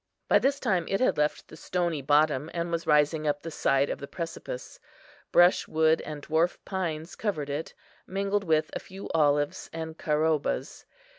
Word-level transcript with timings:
By 0.27 0.39
this 0.39 0.59
time 0.59 0.87
it 0.87 0.99
had 0.99 1.17
left 1.19 1.47
the 1.47 1.55
stony 1.55 2.01
bottom, 2.01 2.49
and 2.55 2.71
was 2.71 2.87
rising 2.87 3.27
up 3.27 3.43
the 3.43 3.51
side 3.51 3.87
of 3.87 3.99
the 3.99 4.07
precipice. 4.07 4.79
Brushwood 5.31 6.01
and 6.01 6.23
dwarf 6.23 6.57
pines 6.65 7.15
covered 7.15 7.51
it, 7.51 7.75
mingled 8.07 8.43
with 8.43 8.71
a 8.73 8.79
few 8.79 9.09
olives 9.13 9.69
and 9.71 9.95
caroubas. 9.99 10.85